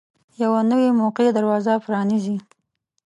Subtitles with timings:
[0.41, 2.37] یوه نوې موقع دروازه پرانیزي.